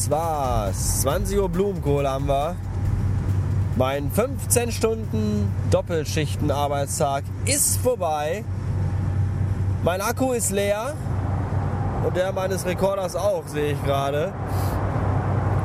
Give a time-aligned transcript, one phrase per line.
[0.00, 1.00] das war's.
[1.02, 2.56] 20 Uhr Blumenkohl haben wir.
[3.76, 8.44] Mein 15 Stunden Doppelschichten-Arbeitstag ist vorbei.
[9.82, 10.94] Mein Akku ist leer.
[12.04, 14.32] Und der meines Rekorders auch, sehe ich gerade.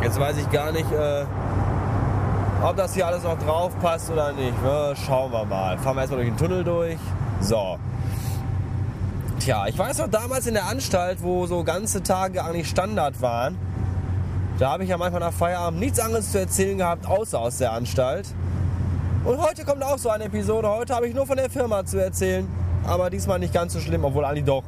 [0.04, 1.24] Jetzt weiß ich gar nicht, äh,
[2.62, 4.54] ob das hier alles noch drauf passt oder nicht.
[4.66, 5.78] Ja, schauen wir mal.
[5.78, 6.98] Fahren wir erstmal durch den Tunnel durch.
[7.40, 7.80] So.
[9.40, 13.58] Tja, ich weiß noch damals in der Anstalt, wo so ganze Tage eigentlich Standard waren.
[14.58, 17.74] Da habe ich ja manchmal nach Feierabend nichts anderes zu erzählen gehabt, außer aus der
[17.74, 18.28] Anstalt.
[19.26, 20.70] Und heute kommt auch so eine Episode.
[20.70, 22.48] Heute habe ich nur von der Firma zu erzählen.
[22.88, 24.64] Aber diesmal nicht ganz so schlimm, obwohl eigentlich doch.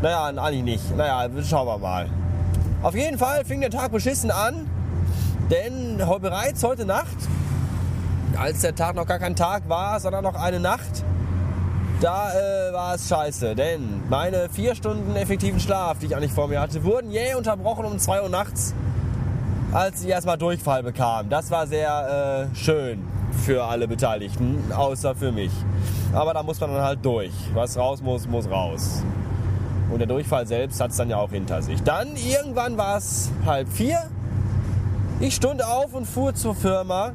[0.00, 0.96] Naja, eigentlich nicht.
[0.96, 2.08] Naja, schauen wir mal.
[2.82, 4.70] Auf jeden Fall fing der Tag beschissen an.
[5.50, 7.16] Denn bereits heute Nacht,
[8.38, 11.04] als der Tag noch gar kein Tag war, sondern noch eine Nacht,
[12.00, 13.54] da äh, war es scheiße.
[13.54, 17.84] Denn meine vier Stunden effektiven Schlaf, die ich eigentlich vor mir hatte, wurden jäh unterbrochen
[17.84, 18.72] um 2 Uhr nachts,
[19.72, 21.28] als ich erstmal Durchfall bekam.
[21.28, 23.02] Das war sehr äh, schön
[23.44, 25.52] für alle Beteiligten, außer für mich.
[26.12, 27.32] Aber da muss man dann halt durch.
[27.54, 29.02] Was raus muss, muss raus.
[29.92, 31.82] Und der Durchfall selbst hat es dann ja auch hinter sich.
[31.82, 34.08] Dann irgendwann war es halb vier
[35.20, 37.12] ich stund auf und fuhr zur Firma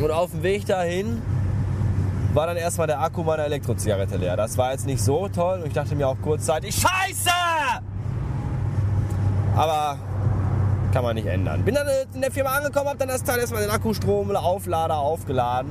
[0.00, 1.22] und auf dem Weg dahin
[2.34, 4.36] war dann erstmal der Akku meiner Elektrozigarette leer.
[4.36, 7.30] Das war jetzt nicht so toll und ich dachte mir auch kurzzeitig, Scheiße!
[9.54, 9.98] Aber
[10.92, 11.64] kann man nicht ändern.
[11.64, 15.70] Bin dann in der Firma angekommen, habe dann das Teil erstmal den Akkustrom, Auflader aufgeladen.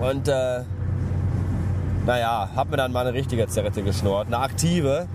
[0.00, 0.62] Und äh,
[2.06, 4.28] naja, hab mir dann mal eine richtige Zigarette geschnurrt.
[4.28, 5.06] Eine aktive.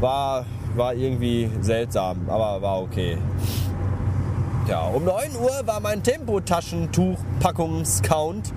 [0.00, 0.44] War
[0.76, 3.18] war irgendwie seltsam, aber war okay.
[4.68, 8.52] Ja, um 9 Uhr war mein Tempotaschentuch-Packungscount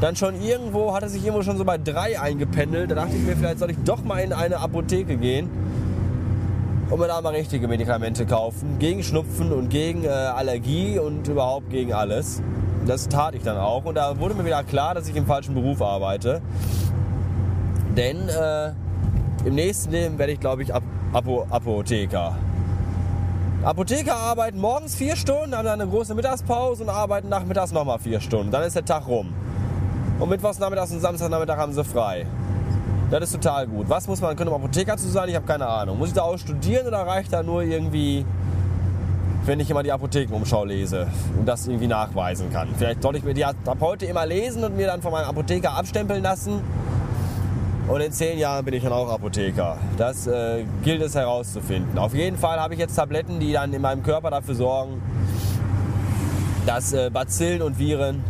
[0.00, 2.90] dann schon irgendwo, hatte sich irgendwo schon so bei 3 eingependelt.
[2.90, 5.48] Da dachte ich mir, vielleicht soll ich doch mal in eine Apotheke gehen
[6.92, 8.78] und mir da mal richtige Medikamente kaufen.
[8.78, 12.42] Gegen Schnupfen und gegen äh, Allergie und überhaupt gegen alles.
[12.86, 13.86] Das tat ich dann auch.
[13.86, 16.42] Und da wurde mir wieder klar, dass ich im falschen Beruf arbeite.
[17.96, 18.72] Denn äh,
[19.46, 20.82] im nächsten Leben werde ich, glaube ich, ab
[21.14, 22.36] Apo Apotheker.
[23.64, 28.20] Apotheker arbeiten morgens vier Stunden, haben dann eine große Mittagspause und arbeiten nachmittags nochmal vier
[28.20, 28.50] Stunden.
[28.50, 29.32] Dann ist der Tag rum.
[30.20, 32.26] Und mittwochs nachmittags und Samstagnachmittag haben sie frei.
[33.12, 33.90] Das ist total gut.
[33.90, 35.28] Was muss man können, um Apotheker zu sein?
[35.28, 35.98] Ich habe keine Ahnung.
[35.98, 38.24] Muss ich da auch studieren oder reicht da nur irgendwie,
[39.44, 41.08] wenn ich immer die Apothekenumschau lese
[41.38, 42.68] und das irgendwie nachweisen kann?
[42.74, 45.74] Vielleicht sollte ich mir die ab heute immer lesen und mir dann von meinem Apotheker
[45.74, 46.62] abstempeln lassen
[47.86, 49.76] und in zehn Jahren bin ich dann auch Apotheker.
[49.98, 51.98] Das äh, gilt es herauszufinden.
[51.98, 55.02] Auf jeden Fall habe ich jetzt Tabletten, die dann in meinem Körper dafür sorgen,
[56.64, 58.24] dass äh, Bazillen und Viren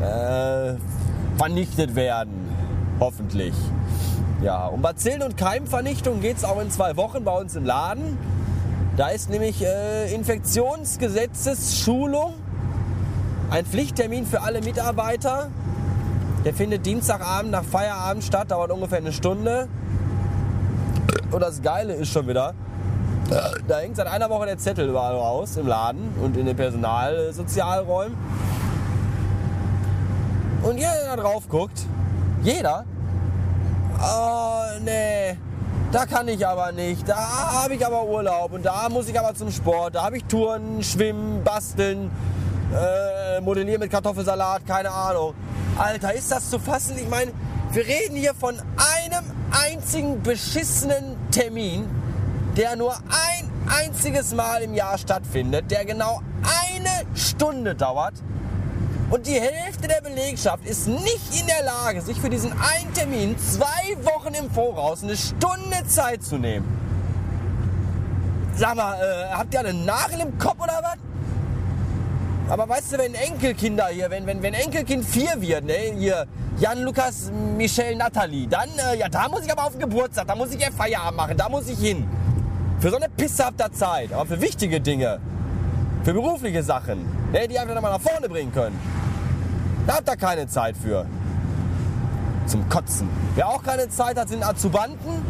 [0.00, 0.74] äh,
[1.36, 2.46] vernichtet werden.
[3.00, 3.54] Hoffentlich.
[4.40, 8.16] Ja, um Bazillen- und Keimvernichtung geht es auch in zwei Wochen bei uns im Laden.
[8.96, 12.34] Da ist nämlich äh, Infektionsgesetzesschulung.
[13.50, 15.50] Ein Pflichttermin für alle Mitarbeiter.
[16.44, 19.66] Der findet Dienstagabend nach Feierabend statt, dauert ungefähr eine Stunde.
[21.32, 22.54] Und das Geile ist schon wieder,
[23.66, 28.16] da hängt seit einer Woche der Zettel überall raus im Laden und in den Personalsozialräumen.
[30.62, 31.84] Und jeder, der da drauf guckt,
[32.42, 32.84] jeder,
[34.00, 35.36] oh nee,
[35.92, 37.16] da kann ich aber nicht, da
[37.62, 40.82] habe ich aber Urlaub und da muss ich aber zum Sport, da habe ich Touren,
[40.82, 42.10] Schwimmen, Basteln,
[42.74, 45.34] äh, Modellieren mit Kartoffelsalat, keine Ahnung.
[45.78, 46.96] Alter, ist das zu fassen?
[46.98, 47.32] Ich meine,
[47.72, 51.88] wir reden hier von einem einzigen beschissenen Termin,
[52.56, 58.14] der nur ein einziges Mal im Jahr stattfindet, der genau eine Stunde dauert.
[59.10, 63.38] Und die Hälfte der Belegschaft ist nicht in der Lage, sich für diesen einen Termin
[63.38, 66.66] zwei Wochen im Voraus eine Stunde Zeit zu nehmen.
[68.54, 70.96] Sag mal, äh, habt ihr einen Nagel im Kopf oder was?
[72.50, 76.26] Aber weißt du, wenn Enkelkinder hier, wenn, wenn, wenn Enkelkind 4 wird, ne, hier,
[76.58, 80.34] Jan, Lukas, Michelle, Nathalie, dann, äh, ja, da muss ich aber auf den Geburtstag, da
[80.34, 82.06] muss ich ja Feierabend machen, da muss ich hin.
[82.80, 85.18] Für so eine Pisse habt ihr Zeit, aber für wichtige Dinge,
[86.04, 88.78] für berufliche Sachen, ne, die einfach nochmal nach vorne bringen können,
[89.88, 91.06] da habt ihr keine Zeit für.
[92.46, 93.08] Zum Kotzen.
[93.34, 95.24] Wer auch keine Zeit hat, sind Azubanten.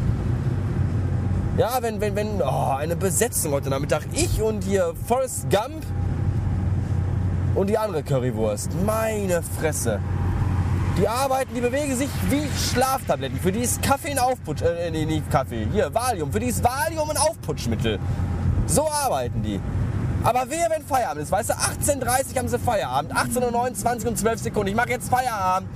[1.56, 4.02] Ja, wenn, wenn, wenn, oh, eine Besetzung heute Nachmittag.
[4.12, 5.84] Ich und hier Forrest Gump,
[7.58, 8.70] und die andere Currywurst.
[8.86, 9.98] Meine Fresse.
[10.96, 13.38] Die arbeiten, die bewegen sich wie Schlaftabletten.
[13.38, 14.62] Für die ist Kaffee ein Aufputsch...
[14.62, 15.66] Äh, nee, nicht Kaffee.
[15.72, 16.32] Hier, Valium.
[16.32, 17.98] Für die ist Valium ein Aufputschmittel.
[18.66, 19.60] So arbeiten die.
[20.24, 21.32] Aber wer, wenn Feierabend ist?
[21.32, 23.12] Weißt du, 18.30 Uhr haben sie Feierabend.
[23.14, 24.68] 18.29 Uhr und 12 Sekunden.
[24.68, 25.68] Ich mache jetzt Feierabend.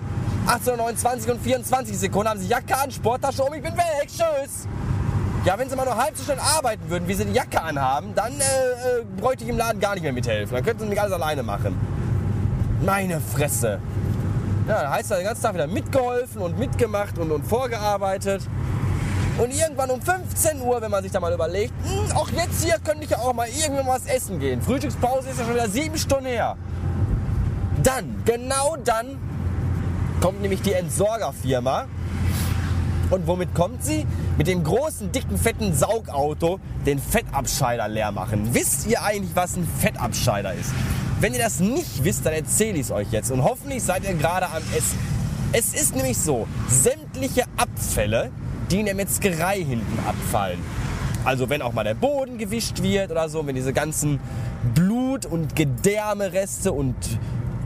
[0.46, 3.54] 18.29 Uhr und 24 Sekunden haben sie Jacke an, Sporttasche um.
[3.54, 4.08] Ich bin weg.
[4.08, 4.66] Tschüss.
[5.44, 8.14] Ja, wenn sie mal nur halb so schnell arbeiten würden, wie sie die Jacke anhaben,
[8.14, 10.54] dann äh, äh, bräuchte ich im Laden gar nicht mehr mithelfen.
[10.54, 11.76] Dann könnten sie nicht alles alleine machen.
[12.84, 13.80] Meine Fresse.
[14.68, 18.42] Ja, da heißt er den ganzen Tag wieder mitgeholfen und mitgemacht und, und vorgearbeitet.
[19.38, 22.76] Und irgendwann um 15 Uhr, wenn man sich da mal überlegt, hm, auch jetzt hier
[22.78, 24.60] könnte ich ja auch mal irgendwann was essen gehen.
[24.60, 26.56] Frühstückspause ist ja schon wieder sieben Stunden her.
[27.82, 29.18] Dann, genau dann,
[30.20, 31.86] kommt nämlich die Entsorgerfirma.
[33.10, 34.06] Und womit kommt sie?
[34.38, 38.54] Mit dem großen, dicken, fetten Saugauto den Fettabscheider leer machen.
[38.54, 40.72] Wisst ihr eigentlich, was ein Fettabscheider ist?
[41.20, 43.30] Wenn ihr das nicht wisst, dann erzähle ich es euch jetzt.
[43.30, 44.98] Und hoffentlich seid ihr gerade am Essen.
[45.52, 48.30] Es ist nämlich so, sämtliche Abfälle,
[48.72, 50.58] die in der Metzgerei hinten abfallen.
[51.24, 54.18] Also wenn auch mal der Boden gewischt wird oder so, wenn diese ganzen
[54.74, 56.96] Blut- und Gedärmereste und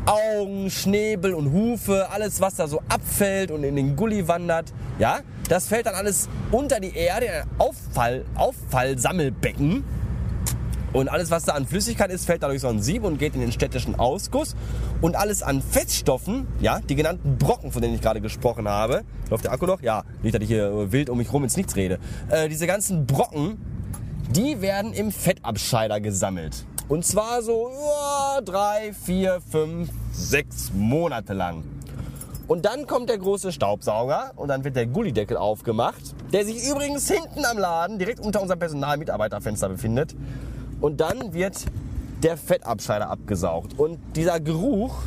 [0.04, 5.20] Augen, Schnäbel und Hufe, alles was da so abfällt und in den Gully wandert, ja,
[5.48, 9.84] das fällt dann alles unter die Erde in ein Auffall, Auffallsammelbecken.
[10.96, 13.42] Und alles, was da an Flüssigkeit ist, fällt dadurch so ein Sieb und geht in
[13.42, 14.56] den städtischen Ausguss.
[15.02, 19.02] Und alles an Fettstoffen, ja, die genannten Brocken, von denen ich gerade gesprochen habe.
[19.28, 19.82] Läuft der Akku noch?
[19.82, 21.98] Ja, nicht, dass ich hier wild um mich rum ins Nichts rede.
[22.30, 23.58] Äh, diese ganzen Brocken,
[24.30, 26.64] die werden im Fettabscheider gesammelt.
[26.88, 31.62] Und zwar so ja, drei, vier, fünf, sechs Monate lang.
[32.48, 37.10] Und dann kommt der große Staubsauger und dann wird der Gullideckel aufgemacht, der sich übrigens
[37.10, 40.16] hinten am Laden, direkt unter unserem Personalmitarbeiterfenster befindet.
[40.80, 41.66] Und dann wird
[42.22, 43.78] der Fettabscheider abgesaugt.
[43.78, 44.98] Und dieser Geruch,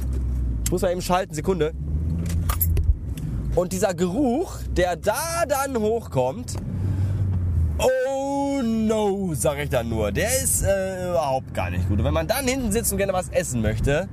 [0.65, 1.73] ich muss mal eben schalten, Sekunde.
[3.55, 6.55] Und dieser Geruch, der da dann hochkommt,
[7.79, 11.99] oh no, sag ich dann nur, der ist äh, überhaupt gar nicht gut.
[11.99, 14.07] Und wenn man dann hinten sitzt und gerne was essen möchte,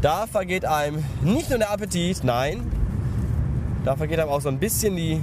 [0.00, 2.70] da vergeht einem nicht nur der Appetit, nein,
[3.84, 5.20] da vergeht einem auch so ein bisschen die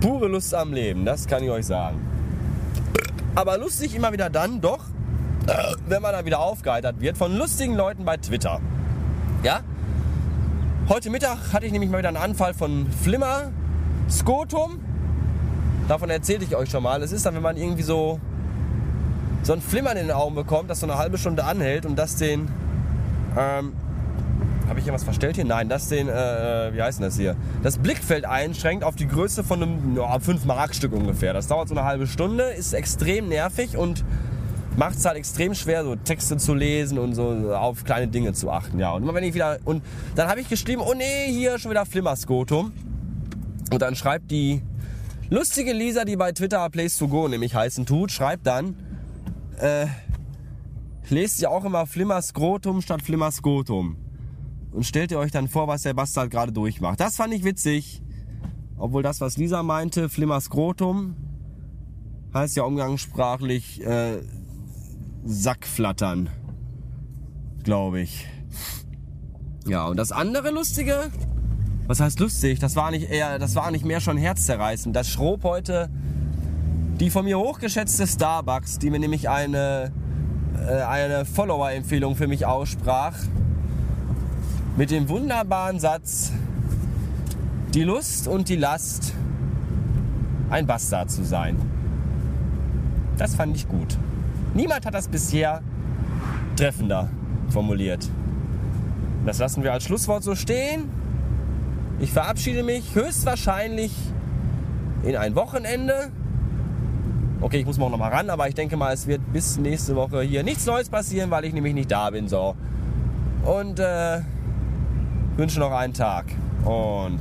[0.00, 1.98] pure Lust am Leben, das kann ich euch sagen.
[3.38, 4.80] Aber lustig immer wieder dann doch,
[5.86, 8.60] wenn man dann wieder aufgeheitert wird von lustigen Leuten bei Twitter.
[9.44, 9.60] Ja?
[10.88, 13.52] Heute Mittag hatte ich nämlich mal wieder einen Anfall von Flimmer,
[14.10, 14.80] Skotum.
[15.86, 17.00] Davon erzählte ich euch schon mal.
[17.00, 18.18] Es ist dann, wenn man irgendwie so,
[19.44, 22.16] so ein Flimmern in den Augen bekommt, das so eine halbe Stunde anhält und das
[22.16, 22.48] den
[23.38, 23.72] ähm,
[24.68, 25.44] habe ich hier was verstellt hier?
[25.44, 26.12] Nein, das den, äh,
[26.72, 27.36] wie heißt denn das hier?
[27.62, 31.32] Das Blickfeld einschränkt auf die Größe von einem ja, 5-Mark-Stück ungefähr.
[31.32, 34.04] Das dauert so eine halbe Stunde, ist extrem nervig und
[34.76, 38.50] macht es halt extrem schwer, so Texte zu lesen und so auf kleine Dinge zu
[38.50, 38.78] achten.
[38.78, 39.58] Ja, und wenn ich wieder.
[39.64, 39.82] Und
[40.14, 42.72] dann habe ich geschrieben, oh nee, hier schon wieder Flimmerskotum.
[43.70, 44.62] Und dann schreibt die
[45.30, 48.76] lustige Lisa, die bei Twitter Place to Go nämlich heißen tut, schreibt dann,
[49.58, 49.86] äh,
[51.08, 53.96] lest ihr auch immer Flimmerskrotum statt Flimmerskotum.
[54.72, 57.00] Und stellt ihr euch dann vor, was der Bastard gerade durchmacht.
[57.00, 58.02] Das fand ich witzig.
[58.76, 61.16] Obwohl das, was Lisa meinte, Flimmerskrotum,
[62.34, 64.18] heißt ja umgangssprachlich äh,
[65.24, 66.30] Sackflattern.
[67.64, 68.26] Glaube ich.
[69.66, 71.10] Ja, und das andere Lustige,
[71.86, 72.58] was heißt lustig?
[72.58, 74.94] Das war nicht eher, das war nicht mehr schon herzzerreißend.
[74.94, 75.90] Das Schrob heute
[77.00, 79.92] die von mir hochgeschätzte Starbucks, die mir nämlich eine
[80.66, 83.14] äh, eine Follower-Empfehlung für mich aussprach.
[84.78, 86.30] Mit dem wunderbaren Satz,
[87.74, 89.12] die Lust und die Last,
[90.50, 91.56] ein Bastard zu sein.
[93.16, 93.98] Das fand ich gut.
[94.54, 95.62] Niemand hat das bisher
[96.54, 97.08] treffender
[97.48, 98.08] formuliert.
[99.26, 100.88] Das lassen wir als Schlusswort so stehen.
[101.98, 103.90] Ich verabschiede mich höchstwahrscheinlich
[105.02, 106.12] in ein Wochenende
[107.40, 109.96] Okay, ich muss morgen noch mal ran, aber ich denke mal, es wird bis nächste
[109.96, 112.28] Woche hier nichts Neues passieren, weil ich nämlich nicht da bin.
[112.28, 112.54] So.
[113.44, 114.20] Und äh,
[115.38, 116.26] wünsche noch einen Tag.
[116.64, 117.20] Und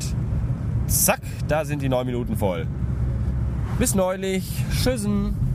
[0.87, 2.67] zack, da sind die neun Minuten voll.
[3.79, 4.51] Bis neulich.
[4.71, 5.46] Tschüssen.